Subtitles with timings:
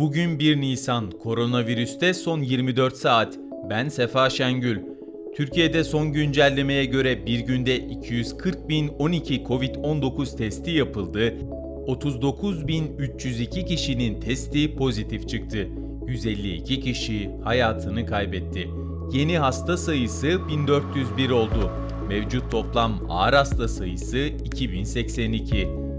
[0.00, 3.38] Bugün 1 Nisan, koronavirüste son 24 saat.
[3.70, 4.78] Ben Sefa Şengül.
[5.36, 11.34] Türkiye'de son güncellemeye göre bir günde 240.012 Covid-19 testi yapıldı.
[11.86, 15.68] 39.302 kişinin testi pozitif çıktı.
[16.06, 18.68] 152 kişi hayatını kaybetti.
[19.12, 21.70] Yeni hasta sayısı 1401 oldu.
[22.08, 25.89] Mevcut toplam ağır hasta sayısı 2082.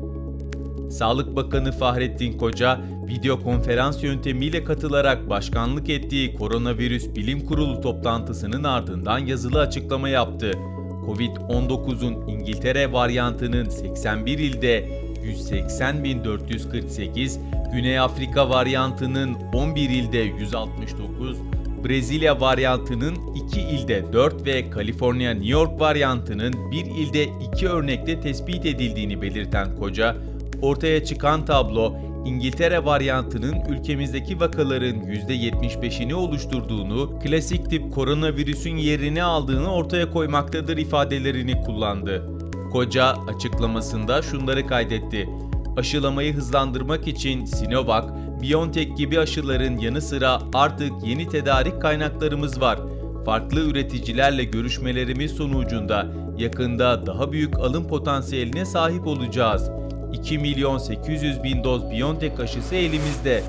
[0.91, 9.19] Sağlık Bakanı Fahrettin Koca, video konferans yöntemiyle katılarak başkanlık ettiği Koronavirüs Bilim Kurulu toplantısının ardından
[9.19, 10.51] yazılı açıklama yaptı.
[11.05, 14.89] Covid-19'un İngiltere varyantının 81 ilde
[15.25, 17.39] 180.448,
[17.73, 21.37] Güney Afrika varyantının 11 ilde 169,
[21.85, 27.23] Brezilya varyantının 2 ilde 4 ve Kaliforniya New York varyantının 1 ilde
[27.53, 30.15] 2 örnekte tespit edildiğini belirten Koca,
[30.61, 40.11] ortaya çıkan tablo İngiltere varyantının ülkemizdeki vakaların %75'ini oluşturduğunu, klasik tip koronavirüsün yerini aldığını ortaya
[40.11, 42.29] koymaktadır ifadelerini kullandı.
[42.71, 45.29] Koca açıklamasında şunları kaydetti.
[45.77, 48.05] Aşılamayı hızlandırmak için Sinovac,
[48.41, 52.79] BioNTech gibi aşıların yanı sıra artık yeni tedarik kaynaklarımız var.
[53.25, 59.71] Farklı üreticilerle görüşmelerimiz sonucunda yakında daha büyük alım potansiyeline sahip olacağız.
[60.13, 63.43] 2 milyon 800 bin doz BioNTech aşısı elimizde.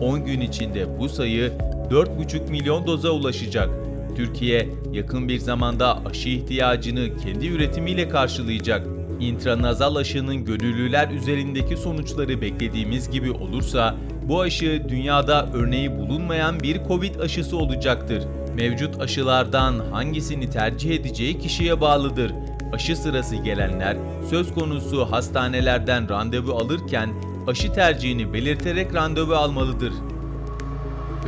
[0.00, 1.52] 10 gün içinde bu sayı
[1.90, 3.68] 4,5 milyon doza ulaşacak.
[4.16, 8.86] Türkiye yakın bir zamanda aşı ihtiyacını kendi üretimiyle karşılayacak.
[9.20, 13.96] İntranazal aşının gönüllüler üzerindeki sonuçları beklediğimiz gibi olursa
[14.28, 18.24] bu aşı dünyada örneği bulunmayan bir Covid aşısı olacaktır.
[18.54, 22.32] Mevcut aşılardan hangisini tercih edeceği kişiye bağlıdır.
[22.72, 23.96] Aşı sırası gelenler
[24.30, 27.10] söz konusu hastanelerden randevu alırken
[27.46, 29.92] aşı tercihini belirterek randevu almalıdır.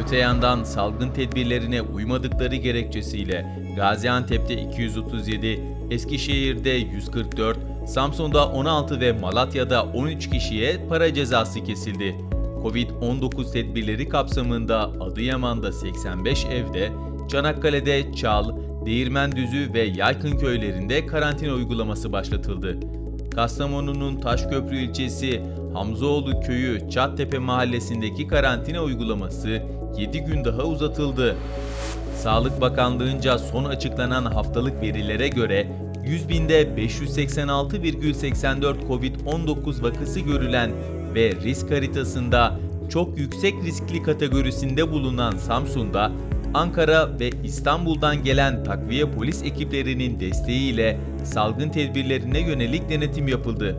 [0.04, 10.30] Öte yandan salgın tedbirlerine uymadıkları gerekçesiyle Gaziantep'te 237, Eskişehir'de 144, Samsun'da 16 ve Malatya'da 13
[10.30, 12.16] kişiye para cezası kesildi.
[12.62, 16.92] Covid-19 tedbirleri kapsamında Adıyaman'da 85 evde,
[17.28, 18.56] Çanakkale'de Çal,
[18.86, 22.76] Değirmendüzü ve Yaykın köylerinde karantina uygulaması başlatıldı.
[23.34, 25.42] Kastamonu'nun Taşköprü ilçesi
[25.74, 29.62] Hamzoğlu köyü Çattepe mahallesindeki karantina uygulaması
[29.98, 31.36] 7 gün daha uzatıldı.
[32.16, 35.66] Sağlık Bakanlığı'nca son açıklanan haftalık verilere göre
[36.04, 40.70] 100 binde 586,84 Covid-19 vakası görülen
[41.14, 42.58] ve risk haritasında
[42.90, 46.12] çok yüksek riskli kategorisinde bulunan Samsun'da
[46.54, 53.76] Ankara ve İstanbul'dan gelen takviye polis ekiplerinin desteğiyle salgın tedbirlerine yönelik denetim yapıldı.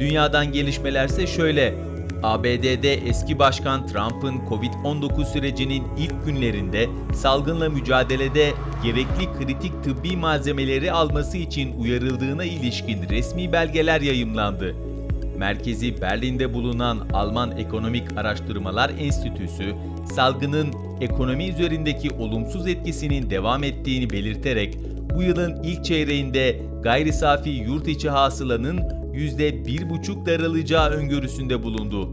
[0.00, 1.74] Dünyadan gelişmelerse şöyle.
[2.22, 8.52] ABD'de eski başkan Trump'ın Covid-19 sürecinin ilk günlerinde salgınla mücadelede
[8.82, 14.74] gerekli kritik tıbbi malzemeleri alması için uyarıldığına ilişkin resmi belgeler yayımlandı.
[15.38, 19.74] Merkezi Berlin'de bulunan Alman Ekonomik Araştırmalar Enstitüsü,
[20.14, 24.78] salgının ekonomi üzerindeki olumsuz etkisinin devam ettiğini belirterek
[25.14, 32.10] bu yılın ilk çeyreğinde gayri safi yurt içi hasılanın %1,5 daralacağı öngörüsünde bulundu.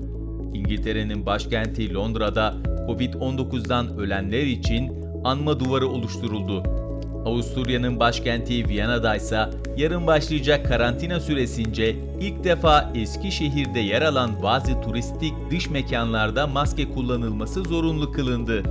[0.54, 2.54] İngiltere'nin başkenti Londra'da
[2.88, 4.92] Covid-19'dan ölenler için
[5.24, 6.85] anma duvarı oluşturuldu.
[7.26, 15.34] Avusturya'nın başkenti Viyana'da ise yarın başlayacak karantina süresince ilk defa Eskişehir'de yer alan bazı turistik
[15.52, 18.64] dış mekanlarda maske kullanılması zorunlu kılındı.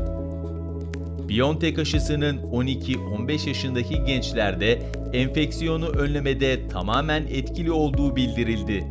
[1.29, 4.83] BioNTech aşısının 12-15 yaşındaki gençlerde
[5.13, 8.85] enfeksiyonu önlemede tamamen etkili olduğu bildirildi.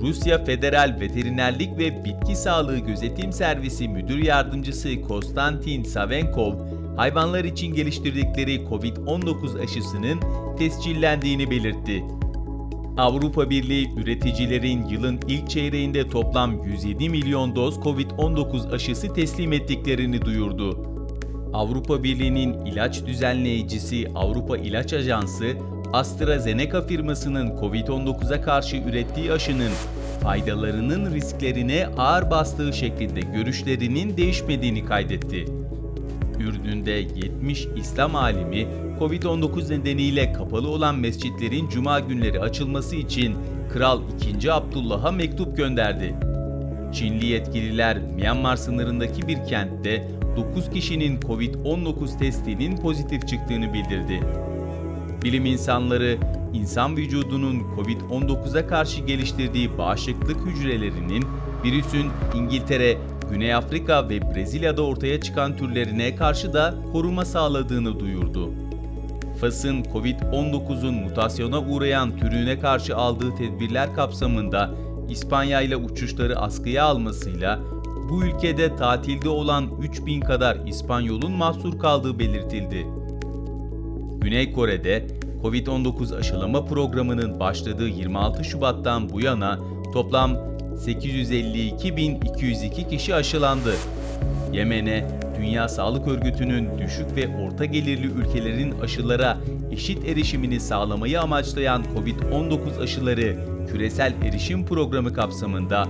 [0.00, 6.54] Rusya Federal Veterinerlik ve Bitki Sağlığı Gözetim Servisi Müdür Yardımcısı Konstantin Savenkov,
[6.96, 10.20] hayvanlar için geliştirdikleri COVID-19 aşısının
[10.58, 12.04] tescillendiğini belirtti.
[12.96, 20.92] Avrupa Birliği üreticilerin yılın ilk çeyreğinde toplam 107 milyon doz COVID-19 aşısı teslim ettiklerini duyurdu.
[21.52, 25.46] Avrupa Birliği'nin ilaç düzenleyicisi Avrupa İlaç Ajansı,
[25.92, 29.72] AstraZeneca firmasının COVID-19'a karşı ürettiği aşının
[30.22, 35.46] faydalarının risklerine ağır bastığı şeklinde görüşlerinin değişmediğini kaydetti.
[36.40, 38.66] Ürdün'de 70 İslam alimi
[39.00, 43.36] Covid-19 nedeniyle kapalı olan mescitlerin cuma günleri açılması için
[43.72, 44.00] Kral
[44.38, 44.52] 2.
[44.52, 46.14] Abdullah'a mektup gönderdi.
[46.92, 54.20] Çinli yetkililer Myanmar sınırındaki bir kentte 9 kişinin Covid-19 testinin pozitif çıktığını bildirdi.
[55.24, 56.18] Bilim insanları,
[56.52, 61.24] insan vücudunun Covid-19'a karşı geliştirdiği bağışıklık hücrelerinin
[61.64, 62.98] Virüsün İngiltere,
[63.32, 68.50] Güney Afrika ve Brezilya'da ortaya çıkan türlerine karşı da koruma sağladığını duyurdu.
[69.40, 74.70] Fas'ın Covid-19'un mutasyona uğrayan türüne karşı aldığı tedbirler kapsamında
[75.08, 77.60] İspanya ile uçuşları askıya almasıyla
[78.10, 82.86] bu ülkede tatilde olan 3000 kadar İspanyolun mahsur kaldığı belirtildi.
[84.20, 85.06] Güney Kore'de
[85.42, 89.58] Covid-19 aşılama programının başladığı 26 Şubat'tan bu yana
[89.92, 93.74] toplam 852.202 kişi aşılandı.
[94.52, 95.08] Yemen'e
[95.38, 99.38] Dünya Sağlık Örgütü'nün düşük ve orta gelirli ülkelerin aşılara
[99.70, 103.36] eşit erişimini sağlamayı amaçlayan COVID-19 aşıları
[103.70, 105.88] küresel erişim programı kapsamında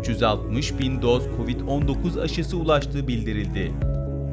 [0.00, 3.72] 360 bin doz COVID-19 aşısı ulaştığı bildirildi.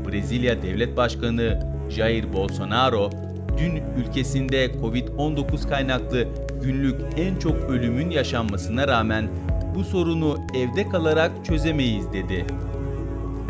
[0.07, 1.59] Brezilya Devlet Başkanı
[1.89, 3.09] Jair Bolsonaro,
[3.57, 6.27] dün ülkesinde COVID-19 kaynaklı
[6.63, 9.29] günlük en çok ölümün yaşanmasına rağmen
[9.75, 12.45] bu sorunu evde kalarak çözemeyiz dedi.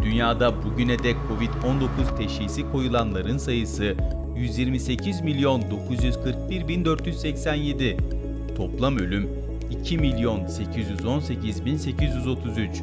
[0.03, 3.95] Dünyada bugüne dek Covid-19 teşhisi koyulanların sayısı
[4.35, 7.97] 128 milyon 941 bin 487.
[8.57, 9.29] Toplam ölüm
[9.71, 12.81] 2 milyon 818 bin 833.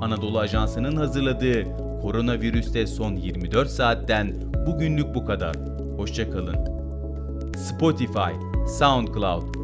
[0.00, 1.64] Anadolu Ajansı'nın hazırladığı
[2.02, 4.34] koronavirüste son 24 saatten
[4.66, 5.56] bugünlük bu kadar.
[5.96, 6.56] Hoşçakalın.
[7.56, 8.32] Spotify,
[8.78, 9.63] SoundCloud,